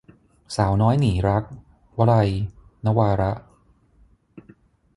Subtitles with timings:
[0.55, 1.43] สาวน้อยหนีรัก-
[1.97, 2.29] วลัย
[2.85, 3.31] นวาระ